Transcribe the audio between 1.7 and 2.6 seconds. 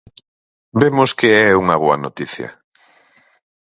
boa noticia.